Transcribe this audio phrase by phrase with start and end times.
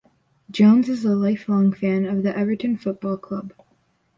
[0.49, 3.53] Jones is a lifelong fan of Everton Football Club.